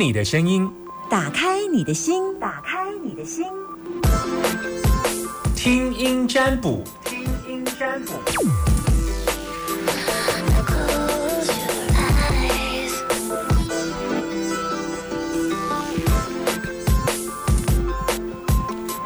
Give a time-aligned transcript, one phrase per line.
[0.00, 0.66] 你的声音，
[1.10, 3.44] 打开你的心，打开你的心，
[5.54, 8.14] 听音占卜，听音占卜。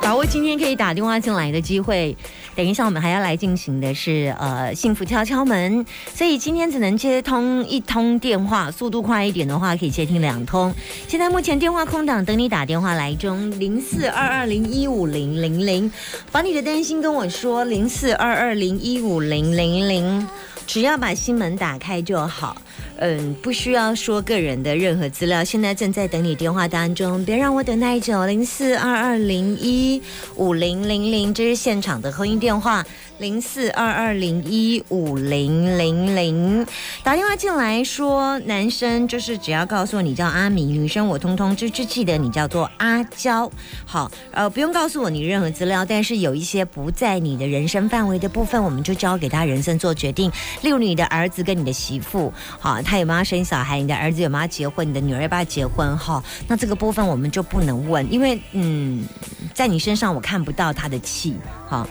[0.01, 2.17] 把握今天可以打电话进来的机会。
[2.57, 10.73] 等一下，我们还要来进行的是呃幸福敲敲门，所以今天只能接通一通电话，速度快一点的话可以接听两通。
[11.09, 15.91] 现在目前电话空档，等你打电话来中，零四二二零一五零零零，
[16.31, 20.29] 把你的担心跟我说，零四二二零一五零零零，
[20.67, 22.57] 只要把心门打开就好。
[22.99, 28.25] 嗯，不需要说个人的任何资料，现在正在等你电话当中，别让我等太久。
[28.27, 30.01] 零四二二零一
[30.37, 32.85] 五零零零，这是现场的婚姻电话。
[33.19, 36.67] 零四二二零一五零零零，
[37.05, 43.49] 打电话进来说，男生就是只要告诉我你叫阿明，女生我通通就就记得你叫做阿娇。
[43.87, 50.29] 好，呃，不用告诉我你任何资料，但是有一些不在你的人生范围的部分，我们就交给他人生做决定。
[50.63, 52.33] 例如你的儿子跟你的媳妇，
[52.65, 53.79] 好，他有没有生小孩？
[53.79, 54.89] 你的儿子有没有结婚？
[54.89, 55.99] 你的女儿要不要结婚？
[55.99, 59.07] 哈，那这个部分我们就不能问，因为嗯，
[59.53, 61.37] 在你身上我看不到他的气，
[61.69, 61.87] 好。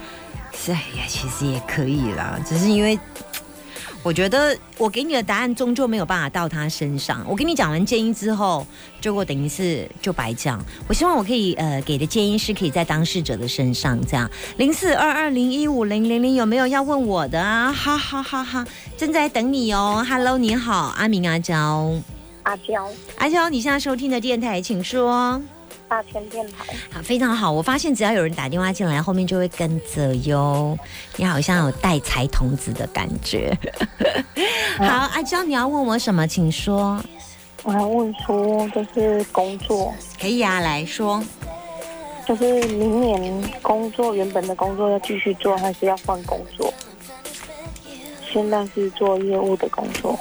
[0.69, 2.97] 哎呀，其实也可以啦，只是因为
[4.03, 7.25] 我觉得我给你的答案终究没有办法到他身上。
[7.25, 8.67] 我跟你讲完建议之后，
[8.99, 10.63] 结果等于是就白讲。
[10.89, 14.29] 我希望我可以呃给的建议是可以在当事者的身上这样。
[14.57, 17.71] 零四二二零一五零零零有没有要问我的啊？
[17.71, 20.05] 哈哈哈哈，正在等你哦。
[20.05, 21.89] Hello，你好，阿明阿娇，
[22.43, 25.41] 阿娇，阿娇，你现在收听的电台，请说。
[25.93, 27.51] 大千电台，好，非常好。
[27.51, 30.75] 我发现只要有人打电话进来，后面就会跟着哟。
[31.17, 33.55] 你好像有带财童子的感觉。
[34.79, 36.25] 好，阿娇，你要问我什么？
[36.27, 36.99] 请说。
[37.61, 41.23] 我要问说，就是工作，可以啊，来说。
[42.27, 46.73] 就是明年工作原本的工作要继续做，还是要换工作？
[48.31, 50.17] 现在是做业务的工作。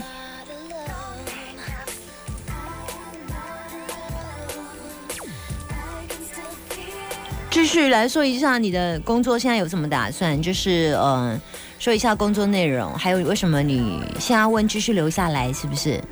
[7.52, 10.40] 继续来说一下你的工作现在有什么打算？
[10.40, 11.38] 就是嗯，
[11.78, 16.02] 说一下工作内容，还有为什么你现在问继续留下来是不是？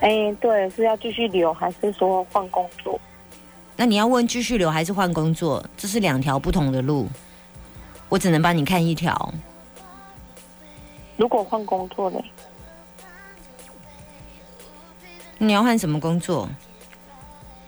[0.00, 2.98] 哎，对，是要继续留还是说换工作？
[3.76, 5.62] 那你要问继续留还是换工作？
[5.76, 7.06] 这是两条不同的路，
[8.08, 9.34] 我只能帮你看一条。
[11.18, 12.18] 如果换工作呢？
[15.36, 16.48] 你要换什么工作？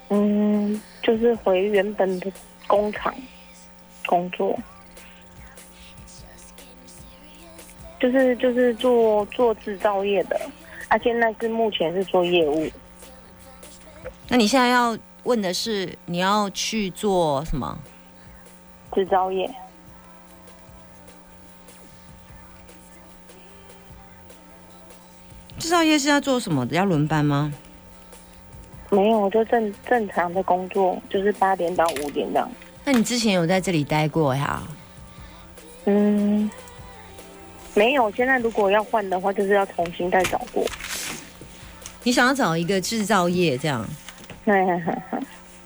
[0.08, 0.55] 嗯。
[1.02, 2.32] 就是回原本的
[2.66, 3.14] 工厂
[4.06, 4.58] 工作，
[8.00, 10.40] 就是就是做做制造业的，
[10.88, 12.70] 啊，现在是目前是做业务。
[14.28, 17.78] 那你现在要问的是，你要去做什么？
[18.94, 19.48] 制造业。
[25.58, 26.76] 制造业是要做什么的？
[26.76, 27.52] 要轮班吗？
[28.90, 32.50] 没有，我就正正常的工作，就是八点到五点这样。
[32.84, 34.62] 那你之前有在这里待过呀？
[35.86, 36.48] 嗯，
[37.74, 38.10] 没有。
[38.12, 40.64] 现在如果要换的话，就是要重新再找过。
[42.04, 43.84] 你想要找一个制造业这样？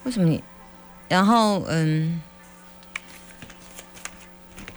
[0.04, 0.42] 为什么你？
[1.08, 2.22] 然后嗯，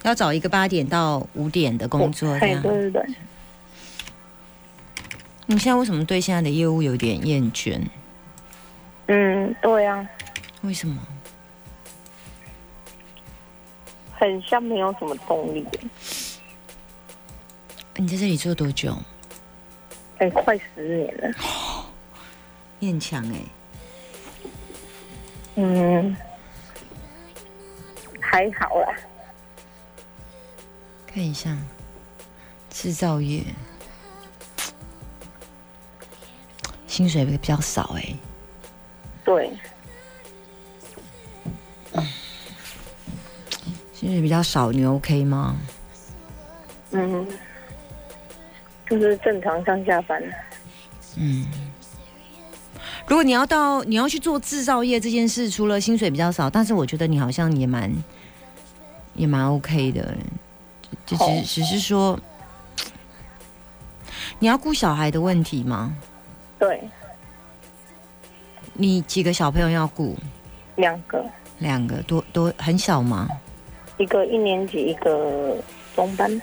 [0.04, 2.62] 要找一个八点到五点的工作这样。
[2.62, 3.06] 对对对。
[5.46, 7.80] 你现在为什么对现在的业务有点厌倦？
[9.08, 10.08] 嗯，对啊。
[10.62, 11.02] 为什么？
[14.18, 15.68] 很像没有什么动力。
[17.96, 18.98] 你在这里做多久？
[20.20, 21.36] 哎，快十年了。
[22.80, 23.40] 你很强哎。
[25.56, 26.16] 嗯，
[28.22, 28.96] 还好啦。
[31.06, 31.58] 看一下，
[32.70, 33.44] 制造业
[36.88, 38.16] 薪水比较少哎。
[39.24, 39.52] 对，
[43.94, 45.58] 薪水比较少，你 OK 吗？
[46.92, 47.26] 嗯，
[48.90, 50.22] 就是正常上下班。
[51.16, 51.48] 嗯，
[53.08, 57.90] 如果你要到你要去做制造业这件事，除了薪水比较少，但是我觉得你好像也蛮
[59.16, 60.14] 也蛮 OK 的，
[61.06, 62.20] 就只只是说
[64.40, 65.96] 你要顾小孩的问题吗？
[66.60, 66.82] 对。
[68.74, 70.16] 你几个小朋友要顾？
[70.76, 71.24] 两个。
[71.60, 73.28] 两个多多很小吗？
[73.98, 75.56] 一个一年级，一个
[75.96, 76.42] 中班。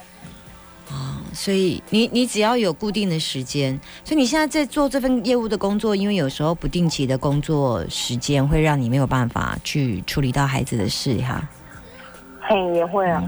[0.88, 11.48] 啊，所以你你只要有固定的时间，所以你现在在做这份业务的工作，因为有时候不定期的工作时间会让你没有办法去处理到孩子的事哈。
[12.40, 13.22] 嘿，也会啊。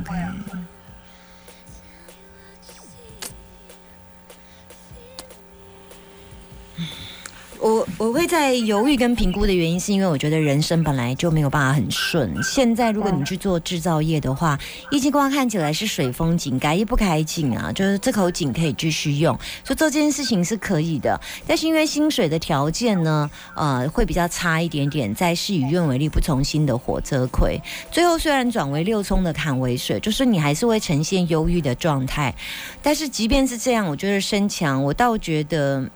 [7.63, 12.35] 我我会在犹豫跟评估的原因，是因为我觉得人生本来就没有办法很顺。
[12.43, 14.59] 现在如果你去做制造业的话，
[14.91, 21.21] 一季光看起来是水风井，改一不开井啊，就是这口井可以继续用，所以这件事情是可以的。
[21.47, 25.15] 但是因为薪水的条件呢，呃，会比较差一点点。
[25.15, 27.61] 在事与愿违，力不从心的火车亏。
[27.93, 32.35] 最后虽然转为六冲的坎为水，就是你还是会呈现忧郁的状态。
[32.83, 35.89] 但是即便是这样，我觉得身强，我倒觉得。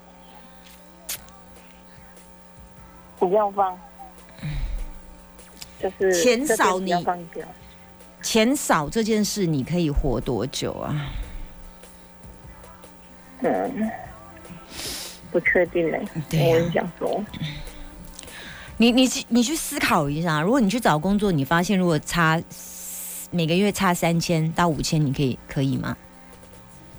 [3.19, 3.79] 不要放，
[5.81, 6.93] 就是钱少你。
[8.23, 11.13] 钱少这件事，你可以活多久啊？
[13.41, 13.91] 嗯，
[15.31, 16.03] 不确定嘞。
[16.29, 17.23] 对我想说，
[18.77, 22.43] 你你去你去思考一下，如果你去找工作，你发现如果差
[23.31, 25.97] 每个月差三千到五千，你可以可以吗？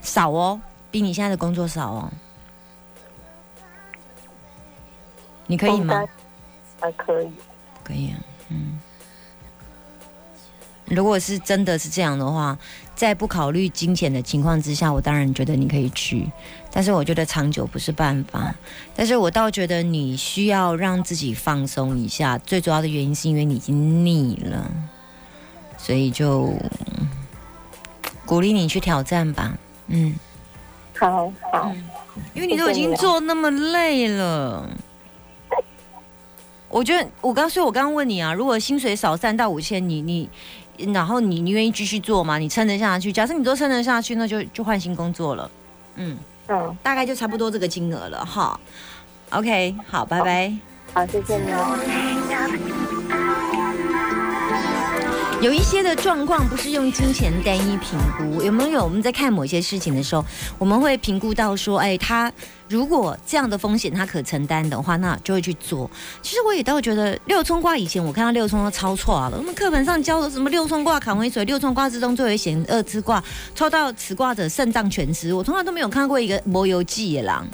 [0.02, 2.14] 少哦，比你现在的工作少哦。
[5.48, 6.04] 你可以吗？
[6.80, 7.32] 还可以，
[7.84, 8.18] 可以啊，
[8.50, 8.80] 嗯。
[10.86, 12.58] 如果是真的是这样的话，
[12.96, 16.32] 在不考虑金钱的情况之下，我当然觉得你可以去，
[16.72, 18.56] 但是我觉得长久不是办法。
[18.96, 24.72] 但是我倒觉得你需要让自己放松一下，最主要的原因是因为你已经腻了，
[25.78, 26.54] 所以就
[28.26, 29.58] 鼓励你去挑战吧。
[29.88, 30.16] 嗯，
[30.98, 31.76] 好好，
[32.34, 34.70] 因为你都已经做那么累了。
[36.70, 40.30] 我觉得我刚，所以我刚刚问你啊，如果薪水少三到五千，你你，
[40.94, 42.38] 然后你你愿意继续做吗？
[42.38, 43.12] 你撑得下去？
[43.12, 45.50] 假设你都撑得下去，那就就换新工作了。
[45.96, 46.18] 嗯
[46.48, 48.60] 嗯，大概就差不多这个金额了哈。
[49.32, 50.54] OK，好，拜拜。
[50.94, 52.77] 好，谢谢你哦。
[55.40, 58.84] 有一些的状况不是用金钱单一评估，有没有？
[58.84, 60.26] 我们在看某些事情的时候，
[60.58, 62.32] 我们会评估到说，哎，他
[62.68, 65.90] 如果这样的风险他可承担的话，那就会去做。
[66.24, 73.24] 其实我也倒觉得六冲卦以前我看到六冲都超错了，我们课本上教的什么六冲卦坎为水，六冲卦之中最为险恶之卦，
[73.54, 75.32] 抽到此卦者肾脏全失。
[75.32, 77.48] 我从来都没有看过一个魔游记野狼。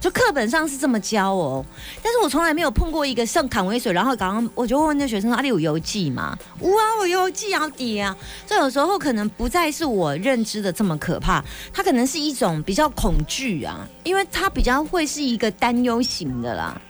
[0.00, 1.64] 就课本上是这么教哦，
[2.02, 8.16] 但是我从来没有碰过一个像坎为水，然后刚刚我就问那学生说：“阿里有游记吗？”哇，我游记啊，爹啊！
[8.46, 16.80] 这有时候可能不再是我认知的这么可怕，它可能是一种比较恐惧啊，因为它比较会是一个担忧型的啦。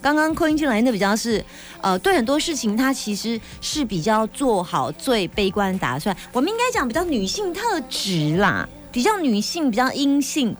[0.00, 1.44] 刚刚扣音进来那比较是，
[1.80, 6.16] 呃，对很多事情它其实是比较做好最悲观打算。
[6.32, 10.56] 我们应该讲比较女性特质啦，比较女性，比较阴性。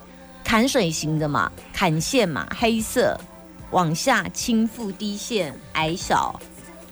[0.53, 3.19] 坎水型的嘛，砍线嘛，黑色，
[3.71, 6.39] 往下倾覆，低线，矮小，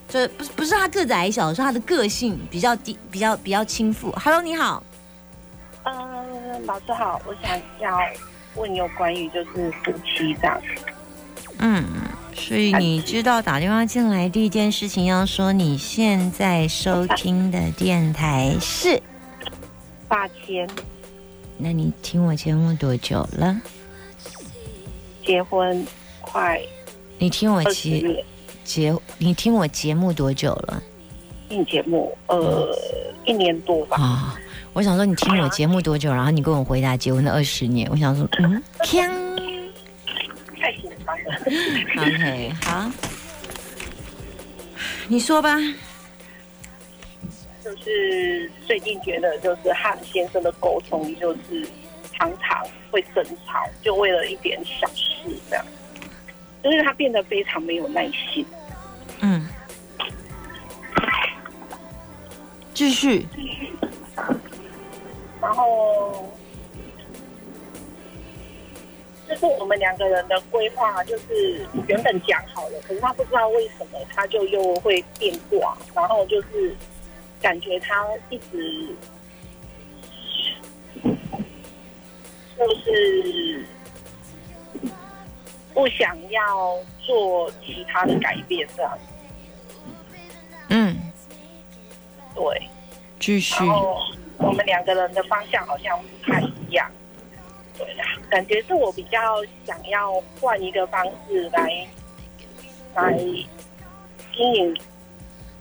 [0.08, 4.10] 这不是不是他个子矮小，是他的个性比较低，比较比较倾覆。
[4.18, 4.82] Hello，你好，
[5.84, 8.00] 嗯，老师好，我想要
[8.54, 10.58] 问有关于就是夫妻这样。
[11.58, 11.84] 嗯，
[12.34, 19.02] 所以你知道打电话进来第一件事情要说你现在收听的电台是
[20.08, 20.66] 八千。
[21.62, 23.60] 那你听我节目多久了？
[25.24, 25.86] 结婚
[26.20, 26.60] 快。
[27.18, 28.24] 你听我节
[28.64, 30.82] 节，你听我节目多久了？
[31.48, 32.74] 听节目呃
[33.26, 33.98] 一年多吧。
[33.98, 34.40] 啊，
[34.72, 36.10] 我想说你听我节目多久？
[36.12, 37.86] 然后你跟我回答结婚的二十年。
[37.90, 39.10] 我想说，嗯，天，
[40.58, 41.36] 太紧张了。
[42.00, 42.90] OK，好，
[45.08, 45.58] 你说吧。
[47.62, 51.66] 就是最近觉得，就是和先生的沟通，就是
[52.14, 55.06] 常常会争吵，就为了一点小事
[55.50, 55.64] 这样，
[56.62, 58.46] 就是他变得非常没有耐心。
[59.20, 59.46] 嗯，
[62.72, 63.26] 继续。
[65.42, 66.32] 然后，
[69.28, 76.74] 就是我们两个人的规划，就是原本讲好了，可是他不知道为什么，他就又会变卦，然后就是。
[77.40, 78.94] 感觉他一直
[82.58, 83.64] 就是
[85.72, 88.98] 不想要做其他的改变，这样。
[90.68, 90.96] 嗯，
[92.34, 92.68] 对，
[93.18, 93.64] 继续。
[93.64, 93.98] 然后
[94.36, 96.90] 我们两个人的方向好像不太一样。
[97.78, 99.18] 对啦，感觉是我比较
[99.64, 101.88] 想要换一个方式来
[102.94, 103.16] 来
[104.34, 104.76] 经营，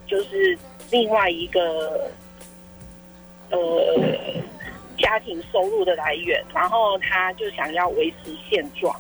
[0.06, 0.60] 就是。
[0.92, 2.10] 另外一个，
[3.52, 3.60] 呃，
[4.98, 8.96] 家庭收入的来源，然后他就想要维持现状。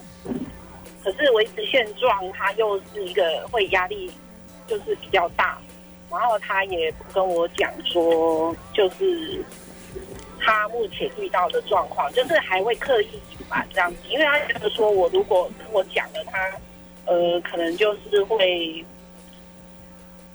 [1.03, 4.11] 可是维持现状，他又是一个会压力
[4.67, 5.57] 就是比较大，
[6.11, 9.41] 然后他也不跟我讲说，就是
[10.39, 16.51] 他目前遇到的状况，就是还会刻意隐瞒这样子，因为他觉得说我如果跟我讲了，他
[17.05, 18.85] 呃可能就是会，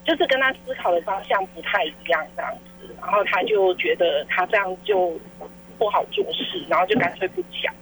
[0.04, 5.18] 就是跟他思考的方向不太一样这样子，然后他就觉得他这样就
[5.78, 7.74] 不好做事，然后就干脆不讲。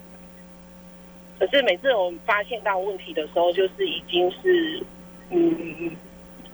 [1.38, 4.80] 可是每次我们发现到问题的时候，就是已经是，
[5.30, 5.96] 嗯，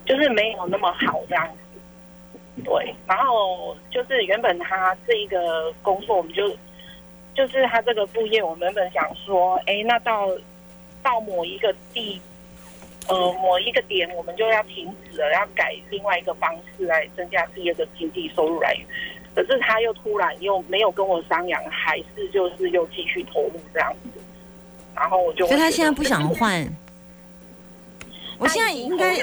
[0.05, 1.79] 就是没有那么好这样子。
[2.65, 6.49] 对，然后就是原本他这一个工作，我们就
[7.35, 10.27] 就是他这个副业，我们原本想说，哎，那到
[11.03, 12.19] 到某一个地，
[13.09, 18.85] 呃，某一个点，我们就要停止了，要改另外一个方式来增加第二个经济收入来源。
[19.35, 24.21] 可是他又突然又没有跟我商量，还是就是又继续投入这样子。
[24.95, 26.67] 然后我就，所以他现在不想换。
[28.37, 29.17] 我现在应该，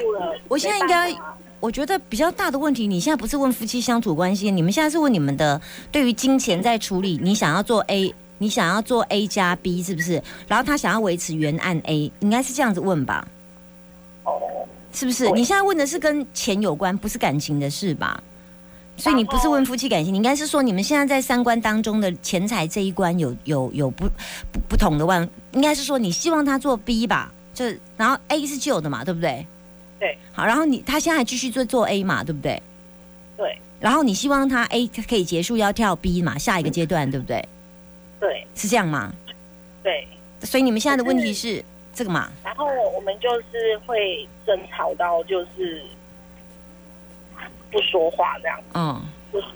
[0.48, 1.14] 我现在应该，
[1.60, 5.60] 我觉得比较大的问题，你现在不是问夫妻相处关系，你们现在是问你们的
[5.92, 7.18] 对于金钱在处理。
[7.22, 10.22] 你想要做 A，你想要做 A 加 B 是不是？
[10.46, 13.26] 然后他想要维持原案 A，应该是这样子问吧？
[14.96, 15.30] 哦，是不是？
[15.32, 18.22] 你现在问的是跟钱有关，不是感情的事吧？
[18.96, 24.08] 所以你不是问夫妻感情，你应该是说你们现在在三观当中的钱财这一关有有有不
[24.50, 27.66] 不不同的万，应该是说你希望他做 B 吧，就
[27.98, 29.46] 然后 A 是旧的嘛，对不对？
[29.98, 30.16] 对。
[30.32, 32.62] 好，然后你他现在继续做做 A 嘛，对不对？
[33.36, 33.58] 对。
[33.78, 37.46] 然后你希望他 A 可以结束，要跳 B 嘛，下一个阶段，对不对？
[38.18, 38.46] 对。
[38.54, 39.12] 是这样吗？
[39.82, 40.08] 对。
[40.42, 41.62] 所以你们现在的问题是
[41.96, 42.30] 这个嘛？
[42.44, 45.82] 然后我们就是会争吵到就是。
[47.68, 49.46] 不说话这样，嗯，就是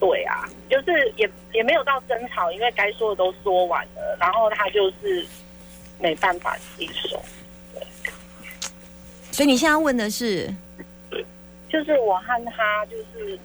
[0.00, 5.24] 对啊，就是也也没有到争吵，因为该说的都说完了，然后他就是
[5.98, 7.22] 没办法接受，
[9.30, 10.52] 所以你现在问的是，
[11.70, 13.38] 就是我和他就是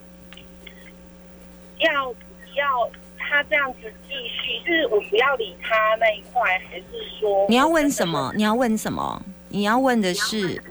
[1.78, 2.14] 要
[2.56, 6.84] 要他这样子继续，是我不要理他那一块，还是
[7.20, 8.34] 说你要问什么？
[8.36, 9.22] 你要问什么？
[9.50, 10.62] 你要问的是。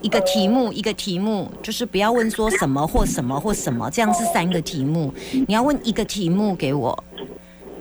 [0.00, 5.10] 一个题目，一个题目，就是不要问说什么或什么或什么，这样是三个题目。
[5.48, 7.02] 你要问一个题目给我，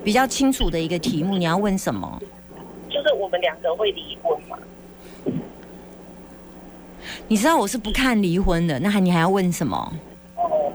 [0.06, 1.38] 比较清楚的一个题目。
[1.38, 2.22] 你要问什么？
[2.90, 4.58] 就是我们两个会离婚吗？
[7.28, 9.94] 你知道我是不看离婚的，那还你还要问什么？
[10.38, 10.72] 哦，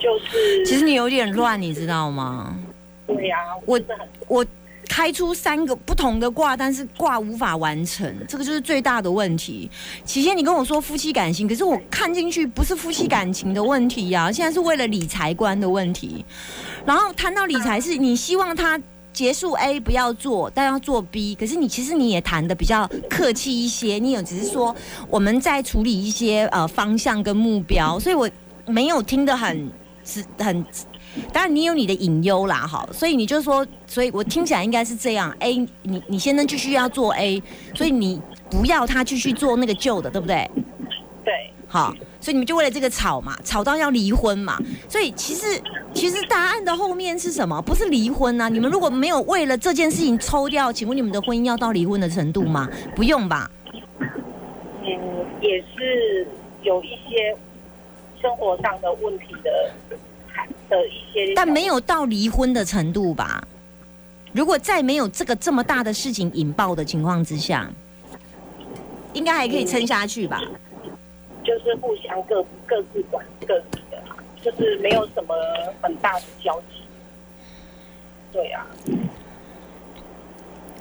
[0.00, 2.56] 就是，其实你有点乱，你知道吗？
[3.06, 3.80] 对呀，我
[4.26, 4.44] 我。
[4.92, 9.70] 开出三个不同的卦，但是卦无法完成，这个就是最大的问题。
[10.04, 16.24] 起先你跟我说夫妻感情，可是我看进去不是夫妻感情的问题呀，现在是为了理财观的问题。
[16.84, 18.78] 然后谈到理财，是你希望他
[19.12, 24.74] 结束 A 不要做，但要做 B，可是你其实你也谈的比较客气一些，你有只是说
[25.08, 28.28] 我们在处理一些呃方向跟目标，所以我
[28.66, 29.70] 没有听得很
[30.04, 30.64] 是很。
[31.32, 35.34] 当然，你有你的隐忧啦，哈，所以你就说，所以我听起来应该是这样。
[35.40, 37.42] A，你你先生继续要做 A，
[37.74, 40.48] 所以你不要他继续做那个旧的，对不对？
[41.24, 41.32] 对。
[41.66, 44.56] 好，所以你们就为了这个吵嘛，吵到要离婚嘛。
[44.88, 45.60] 所以其实
[45.92, 47.60] 其实答案的后面是什么？
[47.62, 48.48] 不是离婚啊！
[48.48, 52.68] 你们如果没有为了这件事情抽掉，请问你们的婚姻要到离婚的程度吗？
[52.94, 53.50] 不用吧。
[54.82, 54.86] 嗯，
[55.40, 56.26] 也是
[56.62, 57.36] 有一些
[58.20, 59.50] 生活上的问题的。
[60.70, 63.42] 的一些，但没有到离婚的程度吧。
[64.32, 67.68] 如果再没有这个这么大的事情引爆的情况之下，
[69.12, 70.40] 应该还可以撑下去吧。
[71.44, 74.00] 就是互相各各自管各自的，
[74.40, 75.34] 就是没有什么
[75.82, 76.84] 很大的交集。
[78.32, 78.64] 对啊，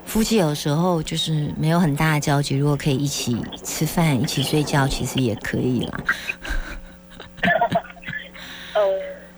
[0.05, 5.99] 夫妻有时候就是没有很大的交集，如果可以一起吃饭、一起睡觉，其实也可以啦。
[8.75, 8.81] 呃。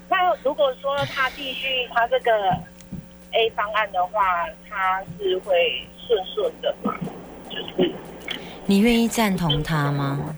[0.09, 2.31] 那如果说他继续他这个
[3.31, 6.93] A 方案的话，他是会顺顺的嘛？
[7.49, 7.89] 就是
[8.65, 10.35] 你愿意赞同他吗？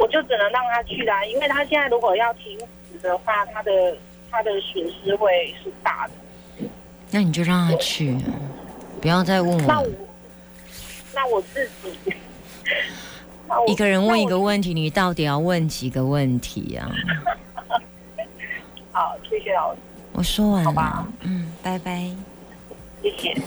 [0.00, 2.58] 我就只能让他去啦，因为他现在如果要停
[2.90, 3.96] 止的话，他的
[4.32, 6.68] 他的损失会是大的。
[7.12, 8.18] 那你就让他去，
[9.00, 9.62] 不要再问我。
[9.64, 9.88] 那我
[11.14, 11.96] 那我自己
[13.66, 16.88] 一个人问一个问题，你到底要问几个问题呀？
[18.92, 19.80] 好，谢谢老师。
[20.12, 22.10] 我说完了，好吧，嗯，拜拜，
[23.02, 23.42] 谢谢。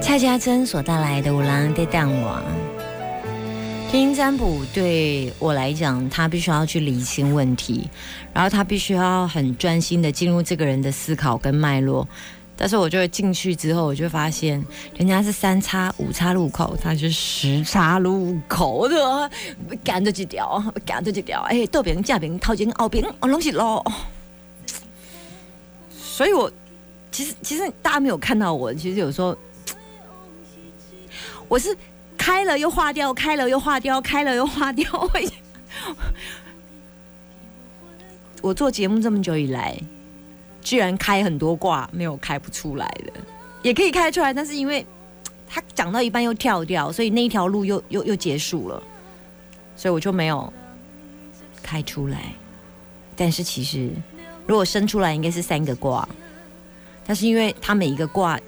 [0.00, 2.42] 蔡家珍所带来的《五郎的蛋王》。
[3.90, 7.88] 听占卜对我来讲，他必须要去理清问题，
[8.34, 12.06] 然后他必须要很专心的进入这个人的思考跟脉络。
[12.54, 14.62] 但是我就会进去之后，我就发现
[14.96, 19.30] 人家是三叉五叉路口，他是十叉路口的，
[19.82, 23.82] 赶着几条，赶着几条，哎，右边、下边、头前、后边，哦，拢是路。
[25.96, 26.50] 所以我
[27.10, 29.34] 其实其实大家没有看到我，其实有时候
[31.48, 31.74] 我是
[32.18, 34.86] 开了又化掉，开了又化掉，开了又化掉。
[38.42, 39.78] 我做节目这么久以来。
[40.60, 43.12] 居然开很多卦，没有开不出来的，
[43.62, 44.84] 也可以开出来，但是因为
[45.48, 48.82] 他讲到一半又跳掉，所以那一条路又又又结束了，
[49.74, 50.52] 所以我就没有
[51.62, 52.34] 开出来。
[53.16, 53.90] 但是其实
[54.46, 56.06] 如果生出来应该是三个卦，
[57.06, 58.38] 但是因为他每一个卦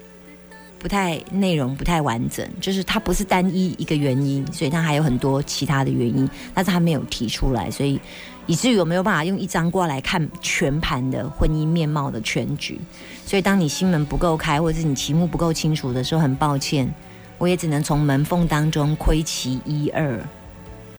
[0.81, 8.01] 不太内容不太完整，就是它不是单一一个原因，所以它还有很多其他的原因，但是他没有提出来，所以。
[8.47, 12.77] 以至于我没有办法用一张卦来看全盘的婚姻面貌的全局，
[13.23, 16.91] 所以当你心门不够开，或者是你题目不够清楚的时候，很抱歉，
[17.37, 20.19] 我也只能从门缝当中窥其一二。